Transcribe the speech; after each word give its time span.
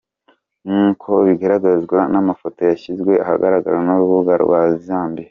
Nk’uko 0.67 1.09
bigaragazwa 1.27 1.97
n’amafoto 2.11 2.59
yashyizwe 2.69 3.11
ahagaragara 3.23 3.77
n’urubuga 3.85 4.33
rwa 4.43 4.61
Zimbio. 4.83 5.19